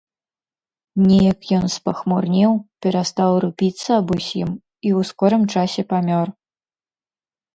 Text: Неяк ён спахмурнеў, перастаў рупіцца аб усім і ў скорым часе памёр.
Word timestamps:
Неяк 1.07 1.41
ён 1.57 1.65
спахмурнеў, 1.73 2.51
перастаў 2.85 3.31
рупіцца 3.45 3.89
аб 4.03 4.07
усім 4.17 4.49
і 4.55 4.89
ў 4.97 4.99
скорым 5.09 5.43
часе 5.57 5.81
памёр. 5.91 6.27